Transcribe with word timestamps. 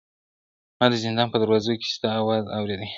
ما 0.79 0.85
د 0.91 0.93
زندان 1.03 1.27
په 1.31 1.37
دروازو 1.43 1.73
کي 1.81 1.89
ستا 1.95 2.09
آواز 2.21 2.43
اورېدی! 2.57 2.87